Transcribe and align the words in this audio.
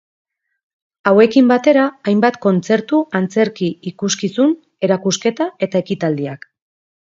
Hauekin 1.11 1.51
batera, 1.51 1.83
hainbat 2.13 2.39
konztertu, 2.47 3.03
antzerki 3.21 3.71
ikuskizun, 3.93 4.57
erakusketa 4.91 5.51
eta 5.69 5.85
ekitaldiak. 5.87 6.53